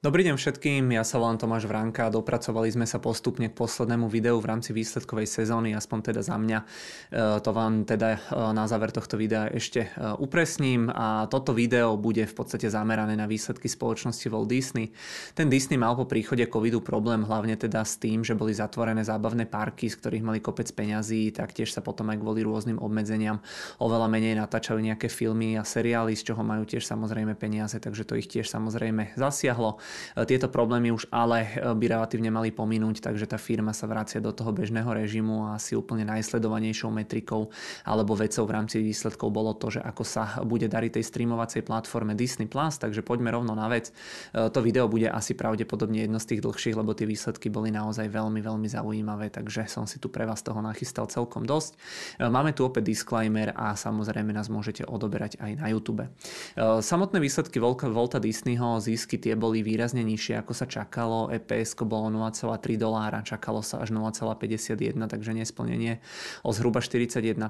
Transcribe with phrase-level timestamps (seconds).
[0.00, 4.08] Dobrý deň všetkým, ja sa volám Tomáš Vranka a dopracovali sme sa postupne k poslednému
[4.08, 6.56] videu v rámci výsledkovej sezóny, aspoň teda za mňa.
[6.56, 6.64] E,
[7.44, 8.18] to vám teda e,
[8.56, 13.28] na záver tohto videa ešte e, upresním a toto video bude v podstate zamerané na
[13.28, 14.88] výsledky spoločnosti Walt Disney.
[15.36, 19.52] Ten Disney mal po príchode covidu problém hlavne teda s tým, že boli zatvorené zábavné
[19.52, 23.44] parky, z ktorých mali kopec peňazí, taktiež sa potom aj kvôli rôznym obmedzeniam
[23.76, 28.16] oveľa menej natáčali nejaké filmy a seriály, z čoho majú tiež samozrejme peniaze, takže to
[28.16, 29.76] ich tiež samozrejme zasiahlo.
[30.16, 34.22] E, tieto problémy už ale e, by relatívne mali pominúť, takže tá firma sa vracia
[34.22, 37.50] do toho bežného režimu a asi úplne najsledovanejšou metrikou
[37.86, 42.14] alebo vecou v rámci výsledkov bolo to, že ako sa bude dariť tej streamovacej platforme
[42.14, 43.94] Disney+, Plus, takže poďme rovno na vec.
[44.34, 48.10] E, to video bude asi pravdepodobne jedno z tých dlhších, lebo tie výsledky boli naozaj
[48.10, 51.78] veľmi, veľmi zaujímavé, takže som si tu pre vás toho nachystal celkom dosť.
[52.20, 56.04] Máme tu opäť disclaimer a samozrejme nás môžete odoberať aj na YouTube.
[56.58, 61.32] Samotné výsledky Volta Disneyho, zisky tie boli výrazne výrazne nižšie, ako sa čakalo.
[61.32, 66.04] EPS bolo 0,3 dolára, čakalo sa až 0,51, takže nesplnenie
[66.44, 67.40] o zhruba 41%.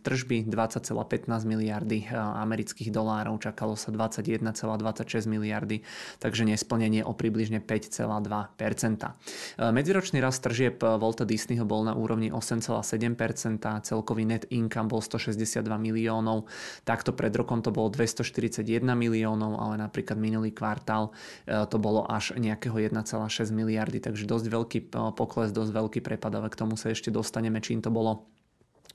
[0.00, 5.84] Tržby 20,15 miliardy e, amerických dolárov, čakalo sa 21,26 miliardy,
[6.16, 8.00] takže nesplnenie o približne 5,2%.
[8.00, 15.68] E, medziročný rast tržieb Volta Disneyho bol na úrovni 8,7%, celkový net income bol 162
[15.76, 16.48] miliónov,
[16.88, 18.64] takto pred rokom to bolo 241
[18.96, 21.12] miliónov, ale napríklad minulý kvartál
[21.44, 24.78] e, to bolo až nejakého 1,6 miliardy, takže dosť veľký
[25.16, 28.28] pokles, dosť veľký prepad, ale k tomu sa ešte dostaneme, čím to bolo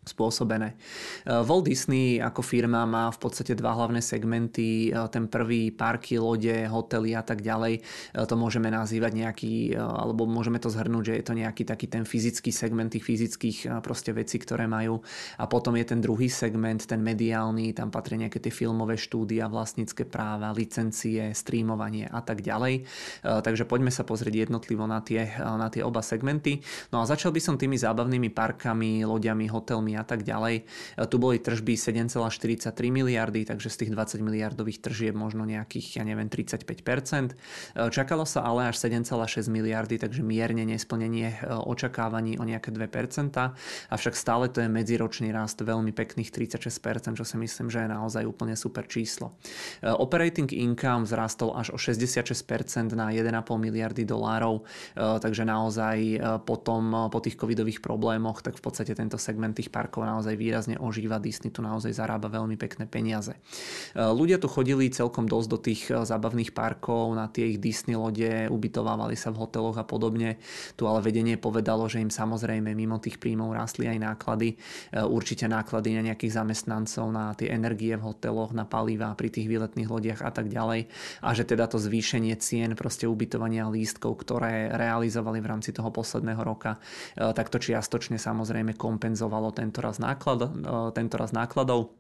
[0.04, 0.76] spôsobené.
[1.24, 4.92] Eh, Walt Disney ako firma má v podstate dva hlavné segmenty.
[4.92, 7.80] Eh, ten prvý parky, lode, hotely a tak ďalej.
[7.80, 12.04] Eh, to môžeme nazývať nejaký, alebo môžeme to zhrnúť, že je to nejaký taký ten
[12.04, 15.00] fyzický segment tých fyzických proste vecí, ktoré majú.
[15.40, 20.06] A potom je ten druhý segment, ten mediálny, tam patria nejaké tie filmové štúdia, vlastnícke
[20.08, 22.86] práva, licencie, streamovanie a tak ďalej.
[23.24, 26.62] Takže poďme sa pozrieť jednotlivo na tie, na tie oba segmenty.
[26.92, 30.64] No a začal by som tými zábavnými parkami, loďami, hotelmi a tak ďalej.
[30.64, 36.04] E, tu boli tržby 7,43 miliardy, takže z tých 20 miliardových tržieb možno nejakých, ja
[36.04, 36.66] neviem, 35%.
[36.66, 43.32] E, čakalo sa ale až 7,6 miliardy, takže mierne nesplnenie e, očakávaní o nejaké 2%,
[43.94, 48.24] avšak stále to je medziročný rast veľmi pekných 36%, čo si myslím, že je naozaj
[48.26, 49.36] úplne super číslo.
[49.84, 54.66] Operating income vzrastol až o 66% na 1,5 miliardy dolárov,
[54.96, 60.40] takže naozaj potom po tých covidových problémoch, tak v podstate tento segment tých parkov naozaj
[60.40, 61.20] výrazne ožíva.
[61.20, 63.36] Disney tu naozaj zarába veľmi pekné peniaze.
[63.36, 68.00] E, ľudia tu chodili celkom dosť do tých e, zábavných parkov, na tie ich Disney
[68.00, 70.40] lode, ubytovávali sa v hoteloch a podobne.
[70.80, 74.56] Tu ale vedenie povedalo, že im samozrejme mimo tých príjmov rastli aj náklady.
[74.56, 79.52] E, určite náklady na nejakých zamestnancov, na tie energie v hoteloch, na paliva pri tých
[79.52, 80.88] výletných lodiach a tak ďalej.
[81.20, 86.40] A že teda to zvýšenie cien proste ubytovania lístkov, ktoré realizovali v rámci toho posledného
[86.46, 86.78] roka,
[87.18, 90.48] tak to čiastočne samozrejme kompenzovalo ten tento raz, náklad, e,
[90.94, 91.98] tento raz nákladov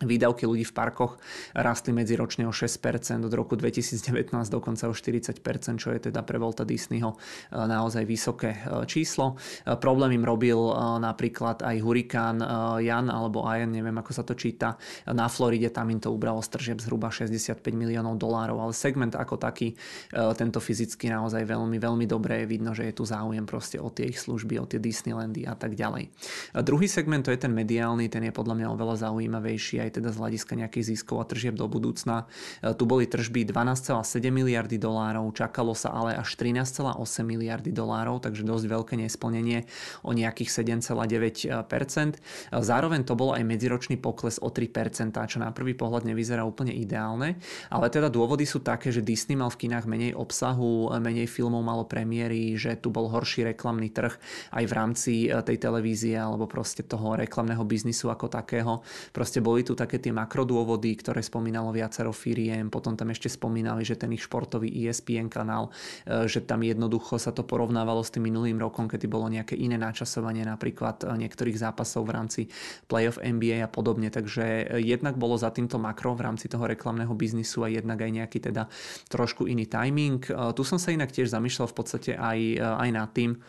[0.00, 1.20] Výdavky ľudí v parkoch
[1.52, 5.36] rastli medziročne o 6%, od roku 2019 dokonca o 40%,
[5.76, 7.16] čo je teda pre Volta Disneyho e,
[7.52, 9.36] naozaj vysoké e, číslo.
[9.62, 10.56] E, problém im robil
[10.96, 12.40] napríklad aj hurikán
[12.80, 14.80] Jan alebo Ian, neviem ako sa to číta,
[15.12, 19.76] na Floride, tam im to ubralo stržieb zhruba 65 miliónov dolárov, ale segment ako taký,
[20.40, 24.08] tento fyzicky naozaj veľmi, veľmi dobre je vidno, že je tu záujem proste o tie
[24.08, 26.08] ich služby, o tie Disneylandy a tak ďalej.
[26.64, 30.16] Druhý segment, to je ten mediálny, ten je podľa mňa oveľa zaujímavejší aj teda z
[30.18, 32.30] hľadiska nejakých ziskov a tržieb do budúcna.
[32.62, 38.46] E, tu boli tržby 12,7 miliardy dolárov, čakalo sa ale až 13,8 miliardy dolárov, takže
[38.46, 39.66] dosť veľké nesplnenie
[40.06, 41.52] o nejakých 7,9%.
[41.52, 42.18] E,
[42.62, 47.36] zároveň to bol aj medziročný pokles o 3%, čo na prvý pohľad nevyzerá úplne ideálne,
[47.68, 51.84] ale teda dôvody sú také, že Disney mal v kinách menej obsahu, menej filmov malo
[51.88, 54.14] premiéry, že tu bol horší reklamný trh
[54.54, 58.84] aj v rámci e, tej televízie alebo proste toho reklamného biznisu ako takého.
[59.10, 63.88] Proste boli tu tu také tie makrodôvody, ktoré spomínalo viacero firiem, potom tam ešte spomínali,
[63.88, 65.72] že ten ich športový ESPN kanál,
[66.04, 69.80] e, že tam jednoducho sa to porovnávalo s tým minulým rokom, kedy bolo nejaké iné
[69.80, 72.40] načasovanie napríklad e, niektorých zápasov v rámci
[72.84, 74.12] playoff NBA a podobne.
[74.12, 78.12] Takže e, jednak bolo za týmto makro v rámci toho reklamného biznisu a jednak aj
[78.12, 78.68] nejaký teda
[79.08, 80.20] trošku iný timing.
[80.28, 83.40] Tu som sa inak tiež zamýšľal v podstate aj, aj nad tým,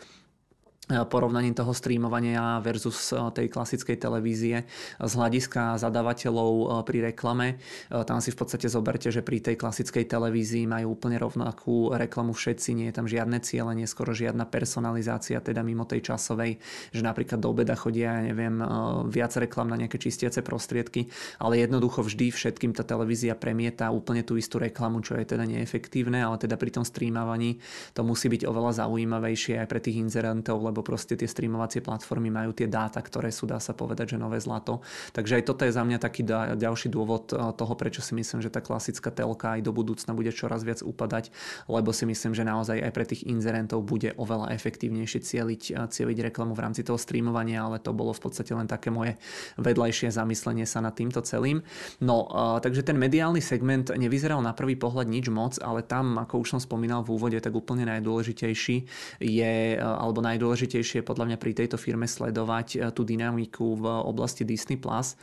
[0.83, 4.67] porovnaním toho streamovania versus tej klasickej televízie
[4.99, 7.55] z hľadiska zadávateľov pri reklame.
[7.87, 12.75] Tam si v podstate zoberte, že pri tej klasickej televízii majú úplne rovnakú reklamu všetci,
[12.75, 16.59] nie je tam žiadne cieľenie, skoro žiadna personalizácia, teda mimo tej časovej,
[16.91, 18.59] že napríklad do obeda chodia, ja neviem,
[19.07, 21.07] viac reklam na nejaké čistiace prostriedky,
[21.39, 26.19] ale jednoducho vždy všetkým tá televízia premieta úplne tú istú reklamu, čo je teda neefektívne,
[26.19, 27.63] ale teda pri tom streamovaní
[27.95, 32.49] to musí byť oveľa zaujímavejšie aj pre tých inzerentov, lebo proste tie streamovacie platformy majú
[32.57, 34.81] tie dáta, ktoré sú, dá sa povedať, že nové zlato.
[35.13, 36.25] Takže aj toto je za mňa taký
[36.57, 40.33] ďalší dôvod eh, toho, prečo si myslím, že tá klasická telka aj do budúcna bude
[40.33, 41.29] čoraz viac upadať,
[41.69, 46.33] lebo si myslím, že naozaj aj pre tých inzerentov bude oveľa efektívnejšie cieliť, eh, cieliť
[46.33, 49.21] reklamu v rámci toho streamovania, ale to bolo v podstate len také moje
[49.61, 51.61] vedľajšie zamyslenie sa nad týmto celým.
[52.01, 56.41] No, eh, takže ten mediálny segment nevyzeral na prvý pohľad nič moc, ale tam, ako
[56.41, 58.77] už som spomínal v úvode, tak úplne najdôležitejší
[59.21, 64.47] je, alebo najdôležitejší najdôležitejšie podľa mňa pri tejto firme sledovať e, tú dynamiku v oblasti
[64.47, 64.79] Disney+.
[64.79, 65.15] Plus.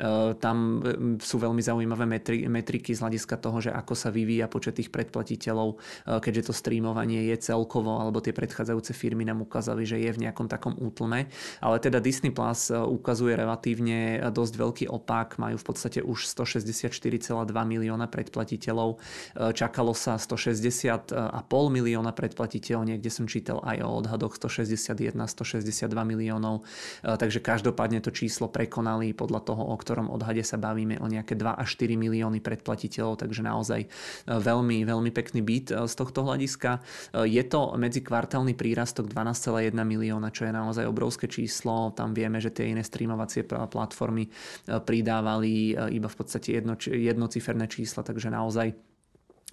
[0.00, 4.48] E, tam e, sú veľmi zaujímavé metri, metriky z hľadiska toho, že ako sa vyvíja
[4.48, 5.78] počet tých predplatiteľov,
[6.20, 10.48] keďže to streamovanie je celkovo, alebo tie predchádzajúce firmy nám ukázali, že je v nejakom
[10.48, 11.28] takom útlme.
[11.60, 18.06] Ale teda Disney Plus ukazuje relatívne dosť veľký opak, majú v podstate už 164,2 milióna
[18.08, 19.00] predplatiteľov.
[19.56, 21.10] Čakalo sa 160,5
[21.48, 26.62] milióna predplatiteľov, niekde som čítal aj o odhadoch 160 161, 162 miliónov.
[27.02, 31.34] E, takže každopádne to číslo prekonali podľa toho, o ktorom odhade sa bavíme o nejaké
[31.34, 33.88] 2 až 4 milióny predplatiteľov, takže naozaj e,
[34.28, 36.78] veľmi, veľmi pekný byt e, z tohto hľadiska.
[37.26, 41.90] Je to medzikvartálny prírastok 12,1 milióna, čo je naozaj obrovské číslo.
[41.96, 44.28] Tam vieme, že tie iné streamovacie platformy
[44.66, 48.85] pridávali iba v podstate jedno, jednociferné čísla, takže naozaj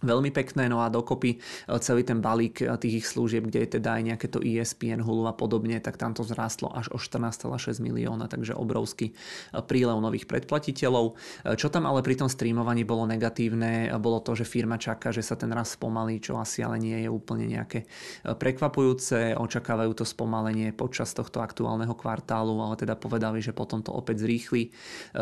[0.03, 1.37] Veľmi pekné, no a dokopy e,
[1.79, 5.31] celý ten balík e, tých ich služieb, kde je teda aj nejaké to ESPN, Hulu
[5.31, 10.27] a podobne, tak tam to zrástlo až o 14,6 milióna, takže obrovský e, prílev nových
[10.27, 11.15] predplatiteľov.
[11.55, 15.39] Čo tam ale pri tom streamovaní bolo negatívne, bolo to, že firma čaká, že sa
[15.39, 17.87] ten raz spomalí, čo asi ale nie je úplne nejaké
[18.27, 19.39] prekvapujúce.
[19.39, 24.73] Očakávajú to spomalenie počas tohto aktuálneho kvartálu, ale teda povedali, že potom to opäť zrýchli.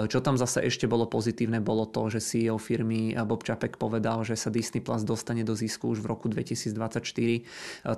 [0.10, 4.39] Čo tam zase ešte bolo pozitívne, bolo to, že CEO firmy Bob Čapek povedal, že
[4.39, 7.03] sa Disney Plus dostane do zisku už v roku 2024.
[7.03, 7.41] E,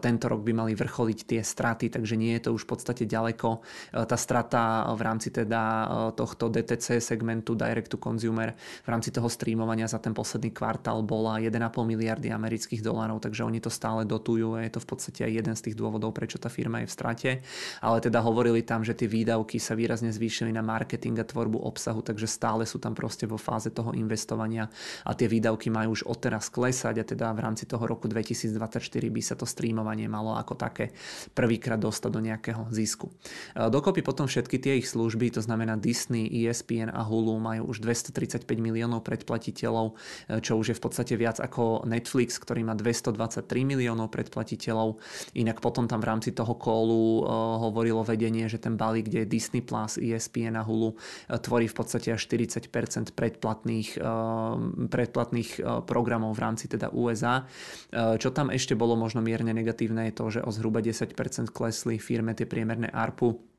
[0.02, 3.62] tento rok by mali vrcholiť tie straty, takže nie je to už v podstate ďaleko.
[3.94, 5.86] E, tá strata v rámci teda e,
[6.18, 11.38] tohto DTC segmentu Direct to Consumer v rámci toho streamovania za ten posledný kvartál bola
[11.38, 15.32] 1,5 miliardy amerických dolárov, takže oni to stále dotujú a je to v podstate aj
[15.46, 17.32] jeden z tých dôvodov, prečo tá firma je v strate.
[17.86, 22.02] Ale teda hovorili tam, že tie výdavky sa výrazne zvýšili na marketing a tvorbu obsahu,
[22.02, 24.66] takže stále sú tam proste vo fáze toho investovania
[25.06, 28.80] a tie výdavky majú už odteraz klesať a teda v rámci toho roku 2024
[29.12, 30.96] by sa to streamovanie malo ako také
[31.36, 33.12] prvýkrát dostať do nejakého zisku.
[33.52, 37.84] E, dokopy potom všetky tie ich služby, to znamená Disney, ESPN a Hulu majú už
[37.84, 39.92] 235 miliónov predplatiteľov,
[40.32, 45.04] e, čo už je v podstate viac ako Netflix, ktorý má 223 miliónov predplatiteľov.
[45.36, 49.32] Inak potom tam v rámci toho kolu e, hovorilo vedenie, že ten balík, kde je
[49.36, 50.96] Disney+, Plus, ESPN a Hulu,
[51.44, 54.00] tvorí v podstate až 40% predplatných,
[54.92, 55.50] predplatných
[55.88, 57.48] programov v rámci teda USA.
[57.88, 61.16] E, čo tam ešte bolo možno mierne negatívne je to, že o zhruba 10%
[61.56, 63.53] klesli firme tie priemerné ARPU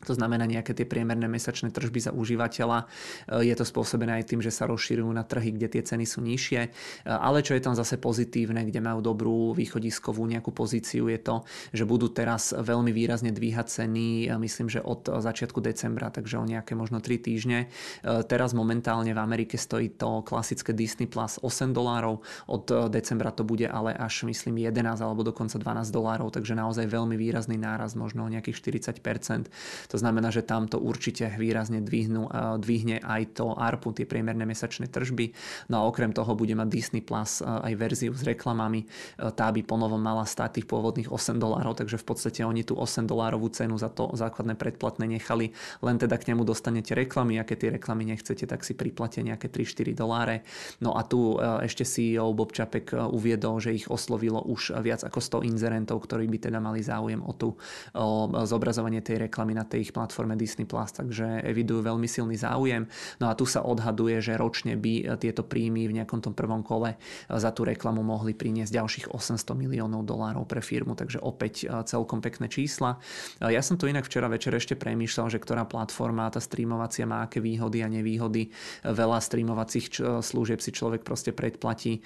[0.00, 2.88] to znamená nejaké tie priemerné mesačné tržby za užívateľa.
[3.28, 6.24] E, je to spôsobené aj tým, že sa rozširujú na trhy, kde tie ceny sú
[6.24, 6.60] nižšie.
[6.64, 6.68] E,
[7.04, 11.44] ale čo je tam zase pozitívne, kde majú dobrú východiskovú nejakú pozíciu, je to,
[11.76, 16.48] že budú teraz veľmi výrazne dvíhať ceny, e, myslím, že od začiatku decembra, takže o
[16.48, 17.68] nejaké možno 3 týždne.
[18.00, 23.68] Teraz momentálne v Amerike stojí to klasické Disney Plus 8 dolárov, od decembra to bude
[23.68, 28.32] ale až myslím 11 alebo dokonca 12 dolárov, takže naozaj veľmi výrazný náraz, možno o
[28.32, 28.56] nejakých
[28.96, 29.89] 40%.
[29.90, 32.30] To znamená, že tam to určite výrazne dvihnú,
[32.62, 35.34] dvihne aj to ARPU, tie priemerné mesačné tržby.
[35.66, 38.86] No a okrem toho bude mať Disney Plus aj verziu s reklamami.
[39.18, 43.10] Tá by ponovom mala stáť tých pôvodných 8 dolárov, takže v podstate oni tú 8
[43.10, 45.50] dolárovú cenu za to základné predplatné nechali.
[45.82, 49.98] Len teda k nemu dostanete reklamy, aké tie reklamy nechcete, tak si priplatia nejaké 3-4
[49.98, 50.46] doláre.
[50.78, 55.50] No a tu ešte CEO Bob Čapek uviedol, že ich oslovilo už viac ako 100
[55.50, 57.58] inzerentov, ktorí by teda mali záujem o, tú,
[57.98, 62.84] o zobrazovanie tej reklamy na tej ich platforme Disney+, takže evidujú veľmi silný záujem.
[63.18, 67.00] No a tu sa odhaduje, že ročne by tieto príjmy v nejakom tom prvom kole
[67.26, 72.52] za tú reklamu mohli priniesť ďalších 800 miliónov dolárov pre firmu, takže opäť celkom pekné
[72.52, 73.00] čísla.
[73.40, 77.40] Ja som tu inak včera večer ešte premýšľal, že ktorá platforma, tá streamovacia má aké
[77.40, 78.52] výhody a nevýhody.
[78.84, 82.04] Veľa streamovacích služieb si človek proste predplatí,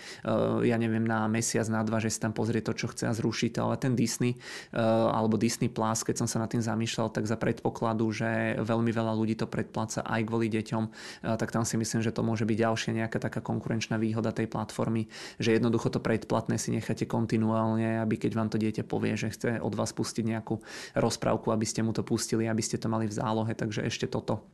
[0.63, 3.51] ja neviem, na mesiac, na dva, že si tam pozrie to, čo chce a zruší
[3.51, 4.37] to, ale ten Disney
[4.75, 9.17] alebo Disney Plus, keď som sa nad tým zamýšľal, tak za predpokladu, že veľmi veľa
[9.17, 10.85] ľudí to predpláca aj kvôli deťom,
[11.41, 15.09] tak tam si myslím, že to môže byť ďalšia nejaká taká konkurenčná výhoda tej platformy,
[15.41, 19.65] že jednoducho to predplatné si necháte kontinuálne, aby keď vám to dieťa povie, že chce
[19.65, 20.61] od vás pustiť nejakú
[20.93, 24.45] rozprávku, aby ste mu to pustili, aby ste to mali v zálohe, takže ešte toto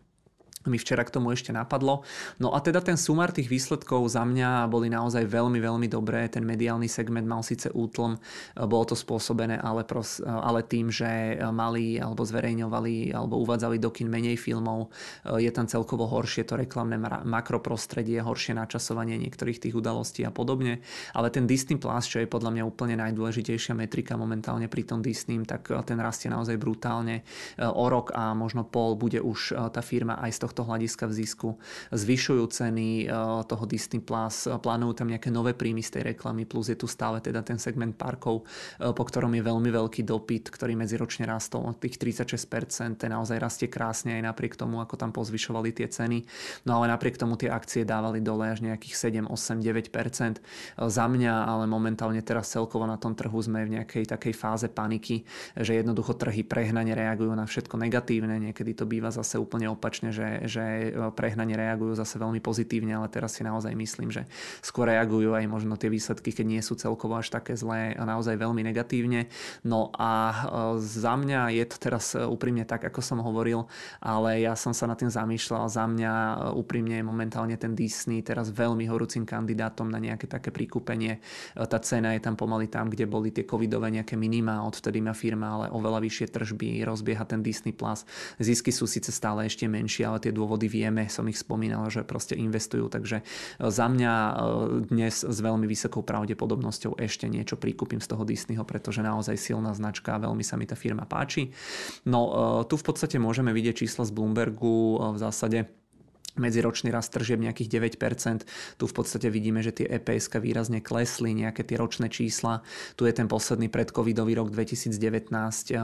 [0.68, 2.04] mi včera k tomu ešte napadlo.
[2.36, 6.28] No a teda ten sumár tých výsledkov za mňa boli naozaj veľmi, veľmi dobré.
[6.28, 8.20] Ten mediálny segment mal síce útlm,
[8.68, 14.12] bolo to spôsobené ale, pros, ale tým, že mali alebo zverejňovali alebo uvádzali do kin
[14.12, 14.92] menej filmov.
[15.40, 20.84] Je tam celkovo horšie to reklamné makroprostredie, horšie načasovanie niektorých tých udalostí a podobne.
[21.16, 25.40] Ale ten Disney Plus, čo je podľa mňa úplne najdôležitejšia metrika momentálne pri tom Disney,
[25.48, 27.24] tak ten rastie naozaj brutálne.
[27.56, 31.12] O rok a možno pol bude už tá firma aj z toho tohto hľadiska v
[31.22, 31.48] zisku.
[31.94, 33.10] Zvyšujú ceny eh,
[33.46, 37.22] toho Disney+, Plus, plánujú tam nejaké nové príjmy z tej reklamy, plus je tu stále
[37.22, 38.42] teda ten segment parkov,
[38.82, 43.38] eh, po ktorom je veľmi veľký dopyt, ktorý medziročne rastol od tých 36%, ten naozaj
[43.38, 46.26] rastie krásne aj napriek tomu, ako tam pozvyšovali tie ceny.
[46.66, 50.42] No ale napriek tomu tie akcie dávali dole až nejakých 7, 8, 9%.
[50.90, 55.22] Za mňa ale momentálne teraz celkovo na tom trhu sme v nejakej takej fáze paniky,
[55.54, 60.39] že jednoducho trhy prehnane reagujú na všetko negatívne, niekedy to býva zase úplne opačne, že
[60.46, 64.24] že, prehnane reagujú zase veľmi pozitívne, ale teraz si naozaj myslím, že
[64.64, 68.38] skôr reagujú aj možno tie výsledky, keď nie sú celkovo až také zlé a naozaj
[68.40, 69.28] veľmi negatívne.
[69.66, 70.34] No a e,
[70.80, 73.68] za mňa je to teraz úprimne tak, ako som hovoril,
[74.00, 75.68] ale ja som sa na tým zamýšľal.
[75.68, 80.48] Za mňa e, úprimne je momentálne ten Disney teraz veľmi horúcim kandidátom na nejaké také
[80.54, 81.18] prikúpenie.
[81.18, 85.12] E, tá cena je tam pomaly tam, kde boli tie covidové nejaké minima, odvtedy má
[85.12, 87.72] firma ale oveľa vyššie tržby, rozbieha ten Disney+.
[87.74, 88.04] Plus.
[88.36, 92.06] Zisky sú síce stále ešte menšie, ale tie tie dôvody vieme, som ich spomínal, že
[92.06, 93.24] proste investujú, takže e,
[93.66, 94.32] za mňa e,
[94.86, 100.14] dnes s veľmi vysokou pravdepodobnosťou ešte niečo prikúpim z toho Disneyho, pretože naozaj silná značka
[100.22, 101.50] veľmi sa mi tá firma páči.
[102.06, 102.30] No e,
[102.70, 105.79] tu v podstate môžeme vidieť čísla z Bloombergu v zásade
[106.38, 108.46] medziročný rast tržieb nejakých 9%.
[108.78, 112.62] Tu v podstate vidíme, že tie EPS výrazne klesli, nejaké tie ročné čísla.
[112.94, 114.94] Tu je ten posledný predcovidový rok 2019.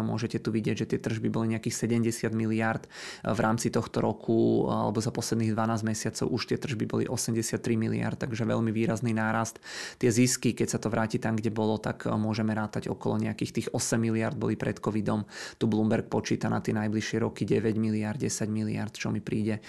[0.03, 2.87] Môžete tu vidieť, že tie tržby boli nejakých 70 miliard.
[3.27, 8.19] V rámci tohto roku alebo za posledných 12 mesiacov už tie tržby boli 83 miliard,
[8.19, 9.59] takže veľmi výrazný nárast.
[9.99, 13.69] Tie zisky, keď sa to vráti tam, kde bolo, tak môžeme rátať okolo nejakých tých
[13.73, 15.25] 8 miliard boli pred covidom.
[15.57, 19.61] Tu Bloomberg počíta na tie najbližšie roky 9 miliard, 10 miliard, čo mi príde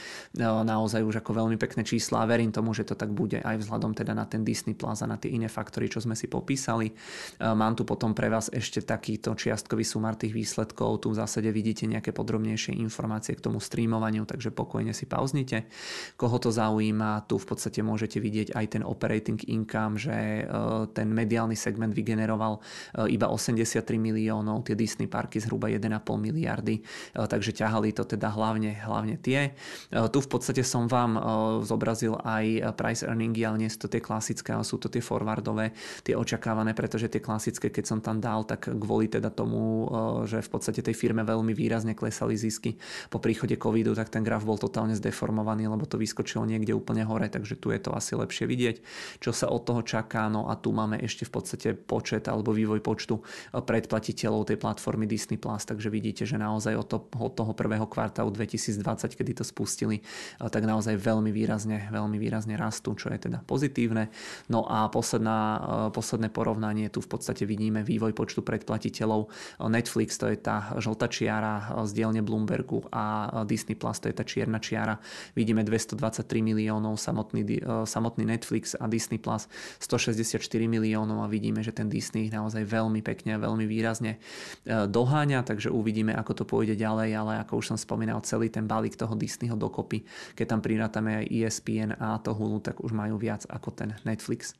[0.67, 3.95] naozaj už ako veľmi pekné čísla a verím tomu, že to tak bude aj vzhľadom
[3.95, 6.91] teda na ten Disney Plus a na tie iné faktory, čo sme si popísali.
[6.91, 6.93] E,
[7.39, 11.07] mám tu potom pre vás ešte takýto čiastkový sumár tých výsledkov.
[11.07, 15.71] Tu v zásade vidíte nejaké podrobnejšie informácie k tomu streamovaniu, takže pokojne si pauznite.
[16.19, 20.43] Koho to zaujíma, tu v podstate môžete vidieť aj ten operating income, že e,
[20.91, 26.81] ten mediálny segment vygeneroval e, iba 83 miliónov, tie Disney parky zhruba 1,5 miliardy,
[27.13, 29.53] takže ťahali to teda hlavne, hlavne tie.
[29.89, 31.21] Tu v podstate podstate som vám eh,
[31.65, 35.03] zobrazil aj eh, price earningy, ale nie sú to tie klasické, ale sú to tie
[35.03, 39.89] forwardové, tie očakávané, pretože tie klasické, keď som tam dal, tak kvôli teda tomu, eh,
[40.25, 42.73] že v podstate tej firme veľmi výrazne klesali zisky
[43.13, 47.29] po príchode covidu, tak ten graf bol totálne zdeformovaný, lebo to vyskočilo niekde úplne hore,
[47.29, 48.75] takže tu je to asi lepšie vidieť,
[49.21, 50.25] čo sa od toho čaká.
[50.31, 53.21] No a tu máme ešte v podstate počet alebo vývoj počtu
[53.53, 58.33] predplatiteľov tej platformy Disney+, Plus, takže vidíte, že naozaj od, to, od toho prvého kvartálu
[58.33, 58.81] 2020,
[59.13, 60.01] kedy to spustili,
[60.47, 64.09] tak naozaj veľmi výrazne, veľmi výrazne rastú, čo je teda pozitívne.
[64.51, 65.59] No a posledná, e,
[65.91, 69.29] posledné porovnanie, tu v podstate vidíme vývoj počtu predplatiteľov.
[69.67, 74.23] Netflix to je tá žltá čiara z dielne Bloombergu a Disney Plus to je tá
[74.27, 74.99] čierna čiara.
[75.33, 79.49] Vidíme 223 miliónov samotný, e, samotný Netflix a Disney Plus
[79.79, 84.17] 164 miliónov a vidíme, že ten Disney ich naozaj veľmi pekne veľmi výrazne
[84.65, 88.65] e, doháňa, takže uvidíme, ako to pôjde ďalej, ale ako už som spomínal, celý ten
[88.65, 90.03] balík toho Disneyho dokopy
[90.37, 94.53] keď tam prirátame aj ESPN a to Hulu, tak už majú viac ako ten Netflix.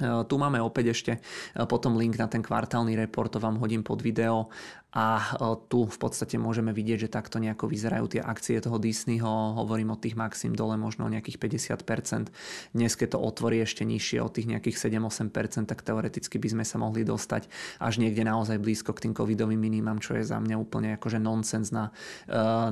[0.00, 1.20] E, tu máme opäť ešte e,
[1.68, 4.48] potom link na ten kvartálny report, to vám hodím pod video
[4.96, 5.36] a
[5.68, 10.00] tu v podstate môžeme vidieť, že takto nejako vyzerajú tie akcie toho Disneyho, hovorím o
[10.00, 12.32] tých maxim dole možno o nejakých 50%.
[12.72, 16.80] Dnes keď to otvorí ešte nižšie o tých nejakých 7-8%, tak teoreticky by sme sa
[16.80, 17.44] mohli dostať
[17.76, 21.68] až niekde naozaj blízko k tým covidovým minimám, čo je za mňa úplne akože nonsens
[21.68, 21.92] na,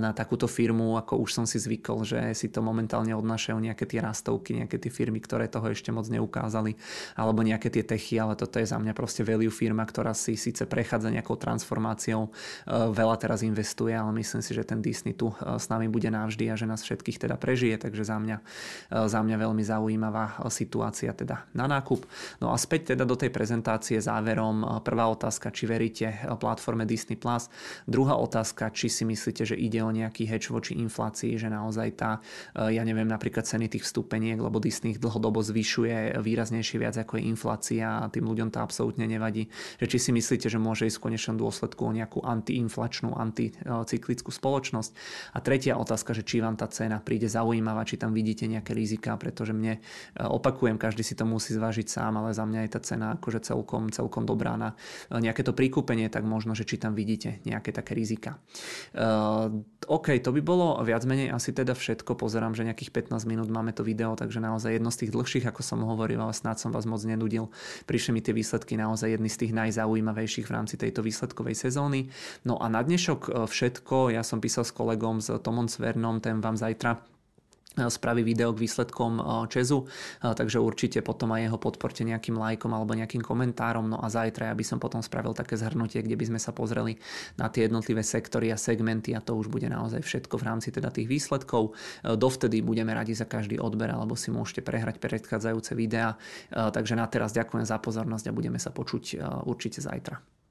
[0.00, 4.00] na takúto firmu, ako už som si zvykol, že si to momentálne odnášajú nejaké tie
[4.00, 6.72] rastovky, nejaké tie firmy, ktoré toho ešte moc neukázali,
[7.20, 10.64] alebo nejaké tie techy, ale toto je za mňa proste value firma, ktorá si síce
[10.64, 12.30] prechádza nejakou transformáciou, e,
[12.70, 16.46] veľa teraz investuje, ale myslím si, že ten Disney tu e, s nami bude navždy
[16.50, 21.10] a že nás všetkých teda prežije, takže za mňa, e, za mňa veľmi zaujímavá situácia
[21.10, 22.06] teda na nákup.
[22.38, 24.84] No a späť teda do tej prezentácie záverom.
[24.86, 26.06] Prvá otázka, či veríte
[26.38, 27.16] platforme Disney+.
[27.16, 27.48] Plus.
[27.88, 32.20] Druhá otázka, či si myslíte, že ide o nejaký hedge voči inflácii, že naozaj tá,
[32.52, 37.24] ja neviem, napríklad ceny tých vstupeniek, lebo Disney ich dlhodobo zvyšuje výraznejšie viac ako je
[37.24, 39.48] inflácia a tým ľuďom to absolútne nevadí.
[39.80, 44.92] Že či si myslíte, že môže ísť v konečnom dôsledku o nejakú antiinflačnú, anticyklickú spoločnosť.
[45.34, 49.16] A tretia otázka, že či vám tá cena príde zaujímavá, či tam vidíte nejaké rizika,
[49.16, 49.80] pretože mne,
[50.18, 53.88] opakujem, každý si to musí zvážiť sám, ale za mňa je tá cena akože celkom,
[53.88, 54.74] celkom dobrá na
[55.10, 58.36] nejaké to prikúpenie, tak možno, že či tam vidíte nejaké také rizika.
[58.94, 62.16] Uh, OK, to by bolo viac menej asi teda všetko.
[62.16, 65.60] Pozerám, že nejakých 15 minút máme to video, takže naozaj jedno z tých dlhších, ako
[65.60, 67.52] som hovoril, ale snáď som vás moc nenudil.
[67.84, 71.83] Prišli mi tie výsledky naozaj jedny z tých najzaujímavejších v rámci tejto výsledkovej sezóny.
[72.44, 74.14] No a na dnešok e, všetko.
[74.14, 77.02] Ja som písal s kolegom, s Tomom Svernom, ten vám zajtra
[77.74, 79.18] spraví video k výsledkom
[79.50, 79.82] Česu,
[80.22, 83.90] takže určite potom aj jeho podporte nejakým lajkom alebo nejakým komentárom.
[83.90, 86.94] No a zajtra ja by som potom spravil také zhrnutie, kde by sme sa pozreli
[87.34, 90.94] na tie jednotlivé sektory a segmenty a to už bude naozaj všetko v rámci teda
[90.94, 91.74] tých výsledkov.
[92.06, 96.14] Dovtedy budeme radi za každý odber alebo si môžete prehrať predchádzajúce videá.
[96.54, 99.18] Takže na teraz ďakujem za pozornosť a budeme sa počuť
[99.50, 100.43] určite zajtra.